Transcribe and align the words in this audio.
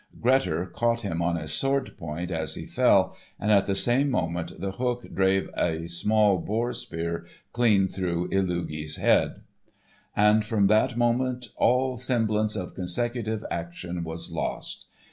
Grettir 0.19 0.65
caught 0.65 1.01
him 1.01 1.21
on 1.21 1.35
his 1.35 1.53
sword 1.53 1.95
point 1.95 2.31
as 2.31 2.55
he 2.55 2.65
fell, 2.65 3.15
and 3.39 3.51
at 3.51 3.67
the 3.67 3.75
same 3.75 4.09
moment 4.09 4.59
The 4.59 4.71
Hook 4.71 5.13
drave 5.13 5.47
a 5.55 5.85
small 5.85 6.39
boar 6.39 6.73
spear 6.73 7.27
clean 7.53 7.87
through 7.87 8.27
Illugi's 8.29 8.95
head. 8.95 9.43
And 10.15 10.43
from 10.43 10.65
that 10.65 10.97
moment 10.97 11.49
all 11.55 11.97
semblance 11.97 12.55
of 12.55 12.73
consecutive 12.73 13.45
action 13.51 14.03
was 14.03 14.31
lost. 14.31 14.87